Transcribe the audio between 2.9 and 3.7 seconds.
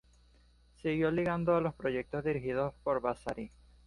Vasari.